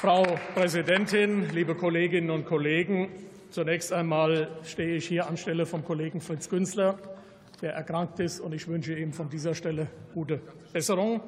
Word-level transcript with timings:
Frau 0.00 0.38
Präsidentin, 0.54 1.50
liebe 1.52 1.74
Kolleginnen 1.74 2.30
und 2.30 2.46
Kollegen! 2.46 3.08
Zunächst 3.50 3.92
einmal 3.92 4.46
stehe 4.62 4.94
ich 4.94 5.08
hier 5.08 5.26
anstelle 5.26 5.66
vom 5.66 5.84
Kollegen 5.84 6.20
Fritz 6.20 6.48
Günzler, 6.48 7.00
der 7.62 7.72
erkrankt 7.72 8.20
ist, 8.20 8.38
und 8.38 8.54
ich 8.54 8.68
wünsche 8.68 8.96
ihm 8.96 9.12
von 9.12 9.28
dieser 9.28 9.56
Stelle 9.56 9.88
gute 10.14 10.40
Besserung. 10.72 11.20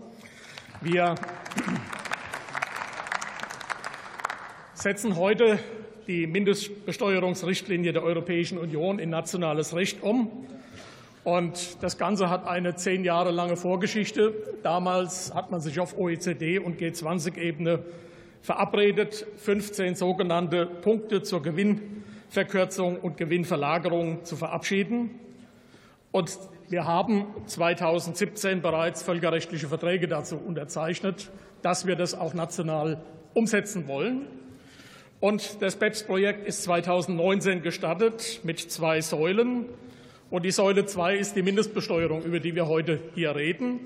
Wir 0.83 1.17
setzen 4.75 5.17
heute 5.17 5.59
die 6.07 6.29
Mindestbesteuerungsrichtlinie 6.29 7.93
der 7.93 8.05
Europäischen 8.05 8.57
Union 8.57 9.01
in 9.01 9.11
nationales 9.11 9.75
Recht 9.75 10.01
um. 10.01 10.47
Und 11.25 11.83
das 11.83 11.99
Ganze 11.99 12.31
hat 12.31 12.47
eine 12.47 12.77
zehn 12.77 13.03
Jahre 13.03 13.33
lange 13.33 13.57
Vorgeschichte. 13.57 14.33
Damals 14.63 15.35
hat 15.35 15.51
man 15.51 15.61
sich 15.61 15.81
auf 15.81 15.99
OECD- 15.99 16.61
und 16.61 16.81
G20-Ebene 16.81 17.81
verabredet, 18.43 19.27
15 19.37 19.95
sogenannte 19.95 20.67
Punkte 20.67 21.23
zur 21.23 21.43
Gewinnverkürzung 21.43 22.99
und 22.99 23.17
Gewinnverlagerung 23.17 24.25
zu 24.25 24.37
verabschieden. 24.37 25.11
Und 26.13 26.39
wir 26.69 26.87
haben 26.87 27.27
2017 27.47 28.63
bereits 28.63 29.03
völkerrechtliche 29.03 29.69
Verträge 29.69 30.09
dazu 30.09 30.37
unterzeichnet, 30.37 31.31
dass 31.63 31.87
wir 31.87 31.97
das 31.97 32.15
auch 32.15 32.35
national 32.35 33.03
umsetzen 33.35 33.87
wollen. 33.87 34.27
Und 35.21 35.61
das 35.61 35.77
BEPS-Projekt 35.77 36.47
ist 36.47 36.63
2019 36.63 37.63
gestartet 37.63 38.41
mit 38.43 38.59
zwei 38.59 39.03
Säulen. 39.03 39.67
Und 40.31 40.45
die 40.45 40.51
Säule 40.51 40.87
2 40.87 41.17
ist 41.17 41.37
die 41.37 41.43
Mindestbesteuerung, 41.43 42.23
über 42.23 42.41
die 42.41 42.55
wir 42.55 42.69
heute 42.69 43.01
hier 43.15 43.37
reden. 43.37 43.81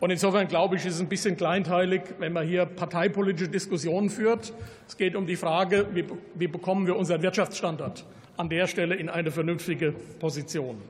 Und 0.00 0.10
insofern 0.10 0.48
glaube 0.48 0.76
ich, 0.76 0.86
ist 0.86 0.94
es 0.94 1.00
ein 1.00 1.10
bisschen 1.10 1.36
kleinteilig, 1.36 2.00
wenn 2.18 2.32
man 2.32 2.46
hier 2.46 2.64
parteipolitische 2.64 3.50
Diskussionen 3.50 4.08
führt. 4.08 4.54
Es 4.88 4.96
geht 4.96 5.14
um 5.14 5.26
die 5.26 5.36
Frage, 5.36 5.86
wie, 6.34 6.48
bekommen 6.48 6.86
wir 6.86 6.96
unseren 6.96 7.20
Wirtschaftsstandort 7.20 8.06
an 8.38 8.48
der 8.48 8.66
Stelle 8.66 8.94
in 8.94 9.10
eine 9.10 9.30
vernünftige 9.30 9.92
Position. 10.18 10.80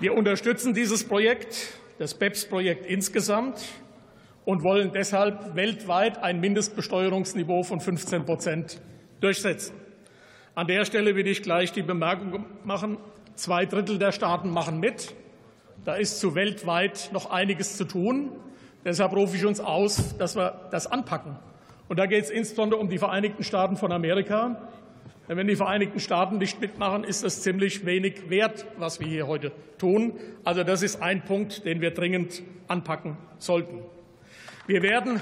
Wir 0.00 0.14
unterstützen 0.14 0.72
dieses 0.72 1.04
Projekt, 1.04 1.74
das 1.98 2.14
BEPS-Projekt 2.14 2.86
insgesamt 2.86 3.62
und 4.46 4.62
wollen 4.62 4.92
deshalb 4.92 5.54
weltweit 5.54 6.22
ein 6.22 6.40
Mindestbesteuerungsniveau 6.40 7.62
von 7.62 7.80
15 7.80 8.24
Prozent 8.24 8.80
durchsetzen. 9.20 9.74
An 10.54 10.66
der 10.66 10.86
Stelle 10.86 11.14
will 11.14 11.26
ich 11.26 11.42
gleich 11.42 11.70
die 11.72 11.82
Bemerkung 11.82 12.46
machen, 12.64 12.96
zwei 13.34 13.66
Drittel 13.66 13.98
der 13.98 14.12
Staaten 14.12 14.50
machen 14.50 14.80
mit. 14.80 15.14
Da 15.84 15.94
ist 15.94 16.20
zu 16.20 16.34
weltweit 16.34 17.10
noch 17.12 17.30
einiges 17.30 17.76
zu 17.76 17.84
tun. 17.84 18.30
Deshalb 18.84 19.14
rufe 19.14 19.36
ich 19.36 19.44
uns 19.44 19.60
aus, 19.60 20.16
dass 20.18 20.36
wir 20.36 20.68
das 20.70 20.86
anpacken. 20.86 21.36
Und 21.88 21.98
da 21.98 22.06
geht 22.06 22.24
es 22.24 22.30
insbesondere 22.30 22.80
um 22.80 22.88
die 22.88 22.98
Vereinigten 22.98 23.44
Staaten 23.44 23.76
von 23.76 23.92
Amerika. 23.92 24.68
Denn 25.28 25.36
wenn 25.36 25.46
die 25.46 25.56
Vereinigten 25.56 26.00
Staaten 26.00 26.38
nicht 26.38 26.60
mitmachen, 26.60 27.04
ist 27.04 27.22
es 27.22 27.42
ziemlich 27.42 27.86
wenig 27.86 28.28
wert, 28.28 28.66
was 28.76 28.98
wir 28.98 29.06
hier 29.06 29.26
heute 29.26 29.52
tun. 29.78 30.14
Also 30.44 30.64
das 30.64 30.82
ist 30.82 31.00
ein 31.00 31.24
Punkt, 31.24 31.64
den 31.64 31.80
wir 31.80 31.92
dringend 31.92 32.42
anpacken 32.66 33.16
sollten. 33.38 33.82
Wir 34.66 34.82
werden, 34.82 35.20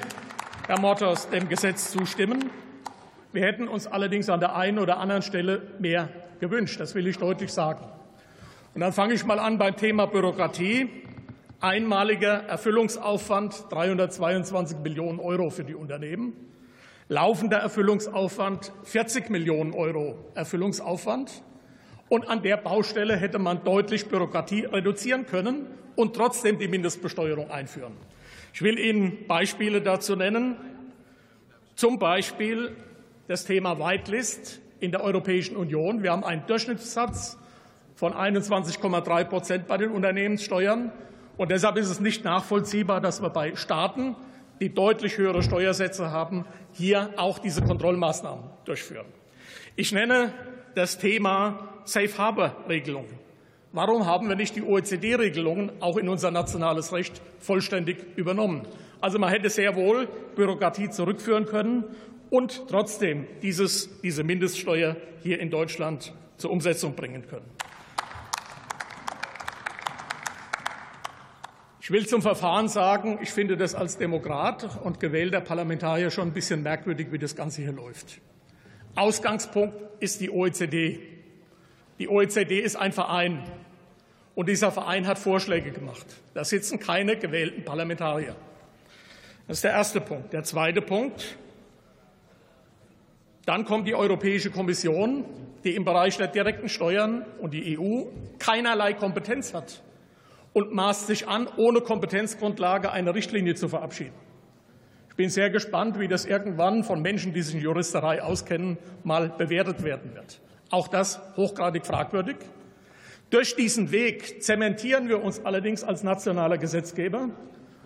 Herr 0.67 0.81
Mottos, 0.81 1.29
dem 1.29 1.49
Gesetz 1.49 1.91
zustimmen. 1.91 2.51
Wir 3.33 3.43
hätten 3.43 3.69
uns 3.69 3.87
allerdings 3.87 4.29
an 4.29 4.41
der 4.41 4.57
einen 4.57 4.79
oder 4.79 4.99
anderen 4.99 5.23
Stelle 5.23 5.63
mehr 5.79 6.09
gewünscht. 6.41 6.81
Das 6.81 6.95
will 6.95 7.07
ich 7.07 7.19
deutlich 7.19 7.53
sagen. 7.53 7.85
Und 8.73 8.83
dann 8.83 8.93
fange 8.93 9.15
ich 9.15 9.25
mal 9.25 9.41
an 9.41 9.59
beim 9.59 9.77
Thema 9.77 10.07
Bürokratie. 10.07 10.89
Einmaliger 11.59 12.45
Erfüllungsaufwand 12.45 13.65
322 13.69 14.79
Millionen 14.79 15.19
Euro 15.19 15.51
für 15.51 15.65
die 15.65 15.75
Unternehmen. 15.75 16.35
Laufender 17.09 17.59
Erfüllungsaufwand 17.59 18.73
40 18.85 19.29
Millionen 19.29 19.73
Euro 19.73 20.31
Erfüllungsaufwand. 20.37 21.43
Und 22.09 22.29
an 22.29 22.45
der 22.45 22.59
Baustelle 22.59 23.17
hätte 23.17 23.41
man 23.41 23.65
deutlich 23.65 24.07
Bürokratie 24.07 24.67
reduzieren 24.67 25.27
können 25.27 25.67
und 25.97 26.15
trotzdem 26.15 26.61
die 26.61 26.69
Mindestbesteuerung 26.69 27.51
einführen. 27.51 27.95
Ich 28.55 28.63
will 28.63 28.79
Ihnen 28.79 29.27
Beispiele 29.27 29.83
dazu 29.83 30.15
nennen. 30.15 30.57
Zum 31.75 31.99
Beispiel 31.99 32.77
das 33.27 33.45
Thema 33.45 33.81
Whitelist 33.81 34.61
in 34.79 34.93
der 34.93 35.03
Europäischen 35.03 35.57
Union. 35.57 36.05
Wir 36.05 36.13
haben 36.13 36.23
einen 36.23 36.47
Durchschnittssatz 36.47 37.37
von 37.95 38.13
21,3 38.13 39.25
Prozent 39.25 39.67
bei 39.67 39.77
den 39.77 39.91
Unternehmenssteuern. 39.91 40.93
Und 41.37 41.51
deshalb 41.51 41.77
ist 41.77 41.89
es 41.89 42.01
nicht 42.01 42.25
nachvollziehbar, 42.25 43.01
dass 43.01 43.23
wir 43.23 43.31
bei 43.31 43.57
Staaten, 43.57 44.17
die 44.61 44.73
deutlich 44.73 45.17
höhere 45.17 45.43
Steuersätze 45.43 46.11
haben, 46.11 46.45
hier 46.73 47.11
auch 47.17 47.39
diese 47.39 47.63
Kontrollmaßnahmen 47.63 48.45
durchführen. 48.65 49.07
Ich 49.77 49.93
nenne 49.93 50.33
das 50.75 50.99
Thema 50.99 51.69
Safe 51.85 52.17
Harbor 52.19 52.57
Regelungen. 52.69 53.19
Warum 53.73 54.05
haben 54.05 54.29
wir 54.29 54.37
nicht 54.37 54.57
die 54.57 54.63
OECD-Regelungen 54.63 55.71
auch 55.81 55.97
in 55.97 56.09
unser 56.09 56.31
nationales 56.31 56.93
Recht 56.93 57.23
vollständig 57.39 57.99
übernommen? 58.17 58.67
Also 59.01 59.19
man 59.19 59.31
hätte 59.31 59.49
sehr 59.49 59.77
wohl 59.77 60.09
Bürokratie 60.35 60.91
zurückführen 60.91 61.47
können 61.47 61.85
und 62.31 62.65
trotzdem 62.69 63.27
dieses, 63.43 64.01
diese 64.01 64.25
Mindeststeuer 64.25 64.97
hier 65.23 65.41
in 65.41 65.51
Deutschland 65.51 66.13
zur 66.37 66.51
Umsetzung 66.51 66.95
bringen 66.95 67.27
können. 67.29 67.47
Ich 71.91 71.95
will 71.95 72.07
zum 72.07 72.23
Verfahren 72.23 72.69
sagen, 72.69 73.19
ich 73.21 73.31
finde 73.31 73.57
das 73.57 73.75
als 73.75 73.99
Demokrat 73.99 74.79
und 74.85 75.01
gewählter 75.01 75.41
Parlamentarier 75.41 76.13
schon 76.13 76.29
ein 76.29 76.33
bisschen 76.33 76.63
merkwürdig, 76.63 77.09
wie 77.11 77.19
das 77.19 77.35
Ganze 77.35 77.63
hier 77.63 77.73
läuft. 77.73 78.21
Ausgangspunkt 78.95 79.75
ist 79.99 80.21
die 80.21 80.31
OECD. 80.31 81.01
Die 81.99 82.09
OECD 82.09 82.61
ist 82.61 82.77
ein 82.77 82.93
Verein. 82.93 83.43
Und 84.37 84.49
dieser 84.49 84.71
Verein 84.71 85.09
hat 85.09 85.19
Vorschläge 85.19 85.73
gemacht. 85.73 86.07
Da 86.33 86.45
sitzen 86.45 86.79
keine 86.79 87.17
gewählten 87.17 87.65
Parlamentarier. 87.65 88.37
Das 89.49 89.57
ist 89.57 89.65
der 89.65 89.73
erste 89.73 90.01
Punkt. 90.01 90.33
Der 90.33 90.45
zweite 90.45 90.83
Punkt. 90.83 91.39
Dann 93.47 93.65
kommt 93.65 93.89
die 93.89 93.97
Europäische 93.97 94.53
Kommission, 94.53 95.25
die 95.65 95.75
im 95.75 95.85
Bereich 95.85 96.17
der 96.19 96.29
direkten 96.29 96.69
Steuern 96.69 97.27
und 97.41 97.53
die 97.53 97.77
EU 97.77 98.05
keinerlei 98.39 98.93
Kompetenz 98.93 99.53
hat 99.55 99.83
und 100.53 100.73
maßt 100.73 101.07
sich 101.07 101.29
an, 101.29 101.49
ohne 101.57 101.81
Kompetenzgrundlage 101.81 102.91
eine 102.91 103.15
Richtlinie 103.15 103.55
zu 103.55 103.69
verabschieden. 103.69 104.15
Ich 105.09 105.17
bin 105.17 105.29
sehr 105.29 105.51
gespannt, 105.51 105.99
wie 105.99 106.09
das 106.09 106.25
irgendwann 106.25 106.83
von 106.83 107.03
Menschen, 107.03 107.33
die 107.33 107.43
sich 107.43 107.55
in 107.55 107.61
Juristerei 107.61 108.23
auskennen, 108.23 108.79
mal 109.05 109.29
bewertet 109.29 109.85
werden 109.85 110.15
wird. 110.15 110.41
Auch 110.71 110.89
das 110.89 111.21
hochgradig 111.37 111.85
fragwürdig. 111.87 112.37
Durch 113.29 113.55
diesen 113.55 113.93
Weg 113.93 114.43
zementieren 114.43 115.09
wir 115.09 115.23
uns 115.23 115.45
allerdings 115.45 115.85
als 115.85 116.03
nationaler 116.03 116.59
Gesetzgeber, 116.59 117.29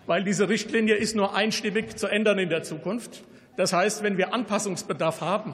weil 0.07 0.23
diese 0.23 0.49
Richtlinie 0.49 0.95
ist 0.95 1.15
nur 1.15 1.35
einstimmig 1.35 1.97
zu 1.97 2.07
ändern 2.07 2.39
in 2.39 2.49
der 2.49 2.63
Zukunft. 2.63 3.23
Das 3.55 3.73
heißt, 3.73 4.01
wenn 4.01 4.17
wir 4.17 4.33
Anpassungsbedarf 4.33 5.21
haben, 5.21 5.53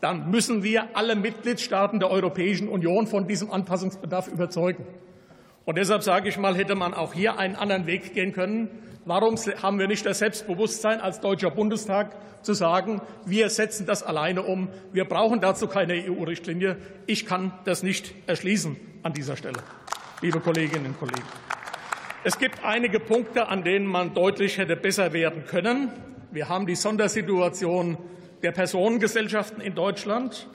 dann 0.00 0.30
müssen 0.30 0.62
wir 0.62 0.94
alle 0.94 1.16
Mitgliedstaaten 1.16 1.98
der 1.98 2.10
Europäischen 2.10 2.68
Union 2.68 3.06
von 3.06 3.26
diesem 3.26 3.50
Anpassungsbedarf 3.50 4.28
überzeugen. 4.28 4.84
Und 5.66 5.76
deshalb 5.78 6.04
sage 6.04 6.28
ich 6.28 6.38
mal, 6.38 6.56
hätte 6.56 6.76
man 6.76 6.94
auch 6.94 7.12
hier 7.12 7.38
einen 7.38 7.56
anderen 7.56 7.86
Weg 7.86 8.14
gehen 8.14 8.32
können. 8.32 8.68
Warum 9.04 9.34
haben 9.36 9.80
wir 9.80 9.88
nicht 9.88 10.06
das 10.06 10.20
Selbstbewusstsein 10.20 11.00
als 11.00 11.20
Deutscher 11.20 11.50
Bundestag 11.50 12.16
zu 12.42 12.54
sagen, 12.54 13.02
wir 13.24 13.50
setzen 13.50 13.84
das 13.84 14.04
alleine 14.04 14.42
um, 14.42 14.68
wir 14.92 15.04
brauchen 15.04 15.40
dazu 15.40 15.66
keine 15.66 15.94
EU-Richtlinie. 15.94 16.76
Ich 17.06 17.26
kann 17.26 17.52
das 17.64 17.82
nicht 17.82 18.14
erschließen 18.28 18.76
an 19.02 19.12
dieser 19.12 19.36
Stelle, 19.36 19.58
liebe 20.22 20.38
Kolleginnen 20.38 20.86
und 20.86 20.98
Kollegen. 21.00 21.26
Es 22.22 22.38
gibt 22.38 22.64
einige 22.64 23.00
Punkte, 23.00 23.48
an 23.48 23.64
denen 23.64 23.86
man 23.86 24.14
deutlich 24.14 24.58
hätte 24.58 24.76
besser 24.76 25.12
werden 25.12 25.46
können. 25.46 25.90
Wir 26.30 26.48
haben 26.48 26.66
die 26.66 26.76
Sondersituation 26.76 27.98
der 28.42 28.52
Personengesellschaften 28.52 29.60
in 29.60 29.74
Deutschland. 29.74 30.48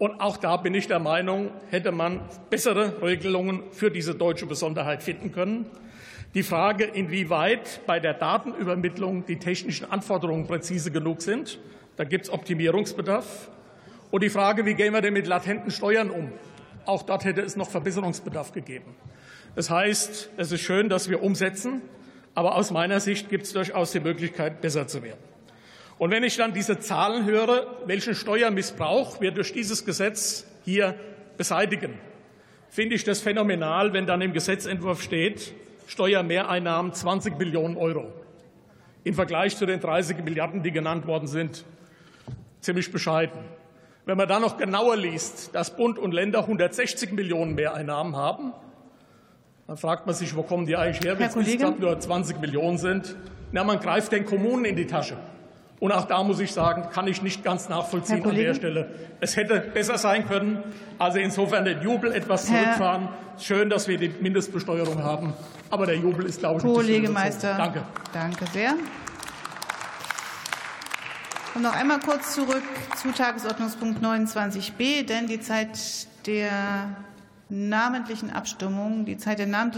Und 0.00 0.18
auch 0.18 0.38
da 0.38 0.56
bin 0.56 0.72
ich 0.74 0.88
der 0.88 0.98
Meinung, 0.98 1.50
hätte 1.68 1.92
man 1.92 2.22
bessere 2.48 3.02
Regelungen 3.02 3.64
für 3.70 3.90
diese 3.90 4.14
deutsche 4.14 4.46
Besonderheit 4.46 5.02
finden 5.02 5.30
können. 5.30 5.66
Die 6.32 6.42
Frage, 6.42 6.84
inwieweit 6.84 7.82
bei 7.86 8.00
der 8.00 8.14
Datenübermittlung 8.14 9.26
die 9.26 9.38
technischen 9.38 9.90
Anforderungen 9.90 10.46
präzise 10.46 10.90
genug 10.90 11.20
sind, 11.20 11.58
da 11.96 12.04
gibt 12.04 12.24
es 12.24 12.32
Optimierungsbedarf. 12.32 13.50
Und 14.10 14.22
die 14.22 14.30
Frage, 14.30 14.64
wie 14.64 14.72
gehen 14.72 14.94
wir 14.94 15.02
denn 15.02 15.12
mit 15.12 15.26
latenten 15.26 15.70
Steuern 15.70 16.08
um? 16.08 16.32
Auch 16.86 17.02
dort 17.02 17.26
hätte 17.26 17.42
es 17.42 17.56
noch 17.56 17.68
Verbesserungsbedarf 17.68 18.52
gegeben. 18.52 18.96
Das 19.54 19.68
heißt, 19.68 20.30
es 20.38 20.50
ist 20.50 20.62
schön, 20.62 20.88
dass 20.88 21.10
wir 21.10 21.22
umsetzen, 21.22 21.82
aber 22.34 22.54
aus 22.54 22.70
meiner 22.70 23.00
Sicht 23.00 23.28
gibt 23.28 23.44
es 23.44 23.52
durchaus 23.52 23.92
die 23.92 24.00
Möglichkeit, 24.00 24.62
besser 24.62 24.86
zu 24.86 25.02
werden. 25.02 25.20
Und 26.00 26.10
wenn 26.10 26.24
ich 26.24 26.34
dann 26.38 26.54
diese 26.54 26.80
Zahlen 26.80 27.26
höre, 27.26 27.66
welchen 27.84 28.14
Steuermissbrauch 28.14 29.20
wir 29.20 29.32
durch 29.32 29.52
dieses 29.52 29.84
Gesetz 29.84 30.46
hier 30.64 30.94
beseitigen, 31.36 31.92
finde 32.70 32.94
ich 32.94 33.04
das 33.04 33.20
phänomenal, 33.20 33.92
wenn 33.92 34.06
dann 34.06 34.22
im 34.22 34.32
Gesetzentwurf 34.32 35.02
steht, 35.02 35.52
Steuermehreinnahmen 35.88 36.94
20 36.94 37.36
Billionen 37.36 37.76
Euro. 37.76 38.10
im 39.04 39.12
Vergleich 39.12 39.58
zu 39.58 39.66
den 39.66 39.78
30 39.78 40.24
Milliarden, 40.24 40.62
die 40.62 40.70
genannt 40.70 41.06
worden 41.06 41.28
sind, 41.28 41.66
ziemlich 42.60 42.90
bescheiden. 42.90 43.38
Wenn 44.06 44.16
man 44.16 44.26
dann 44.26 44.40
noch 44.40 44.56
genauer 44.56 44.96
liest, 44.96 45.54
dass 45.54 45.76
Bund 45.76 45.98
und 45.98 46.12
Länder 46.12 46.40
160 46.40 47.12
Millionen 47.12 47.54
Mehreinnahmen 47.56 48.16
haben, 48.16 48.54
dann 49.66 49.76
fragt 49.76 50.06
man 50.06 50.14
sich, 50.14 50.34
wo 50.34 50.44
kommen 50.44 50.64
die 50.64 50.76
eigentlich 50.76 51.04
her, 51.04 51.18
wenn 51.18 51.28
es 51.28 51.78
nur 51.78 52.00
20 52.00 52.40
Millionen 52.40 52.78
sind. 52.78 53.16
Na, 53.52 53.64
man 53.64 53.80
greift 53.80 54.12
den 54.12 54.24
Kommunen 54.24 54.64
in 54.64 54.76
die 54.76 54.86
Tasche. 54.86 55.18
Und 55.80 55.92
auch 55.92 56.04
da 56.04 56.22
muss 56.22 56.38
ich 56.40 56.52
sagen, 56.52 56.90
kann 56.92 57.08
ich 57.08 57.22
nicht 57.22 57.42
ganz 57.42 57.70
nachvollziehen 57.70 58.24
an 58.24 58.34
der 58.36 58.54
Stelle. 58.54 58.90
Es 59.20 59.36
hätte 59.36 59.60
besser 59.60 59.96
sein 59.96 60.28
können. 60.28 60.62
Also 60.98 61.18
insofern 61.18 61.64
den 61.64 61.80
Jubel 61.80 62.12
etwas 62.12 62.46
zurückfahren. 62.46 63.08
Herr 63.08 63.40
Schön, 63.40 63.70
dass 63.70 63.88
wir 63.88 63.96
die 63.96 64.10
Mindestbesteuerung 64.20 65.02
haben. 65.02 65.32
Aber 65.70 65.86
der 65.86 65.96
Jubel 65.96 66.26
ist, 66.26 66.40
glaube 66.40 66.58
ich, 66.58 66.62
Kollege 66.62 67.08
Meister. 67.08 67.54
Danke. 67.56 67.82
Danke 68.12 68.44
sehr. 68.52 68.74
Und 71.54 71.62
noch 71.62 71.74
einmal 71.74 72.00
kurz 72.00 72.34
zurück 72.34 72.62
zu 72.96 73.12
Tagesordnungspunkt 73.12 74.04
29b, 74.04 75.06
denn 75.06 75.26
die 75.26 75.40
Zeit 75.40 76.06
der 76.26 76.50
namentlichen 77.48 78.30
Abstimmung, 78.30 79.04
die 79.06 79.16
Zeit 79.16 79.38
der 79.38 79.46
namentlichen 79.46 79.68